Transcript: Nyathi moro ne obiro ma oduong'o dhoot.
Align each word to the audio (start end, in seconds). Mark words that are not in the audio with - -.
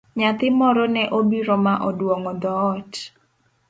Nyathi 0.17 0.47
moro 0.59 0.83
ne 0.93 1.03
obiro 1.17 1.55
ma 1.65 1.73
oduong'o 1.87 2.31
dhoot. 2.43 2.91